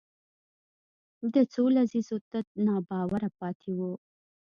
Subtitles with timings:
[1.33, 3.91] د څو لسیزو تت ناباوره پاتې وو